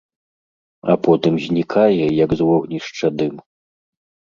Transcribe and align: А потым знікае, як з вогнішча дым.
А 0.93 0.95
потым 1.07 1.33
знікае, 1.45 2.05
як 2.23 2.29
з 2.41 2.49
вогнішча 2.51 3.15
дым. 3.21 3.35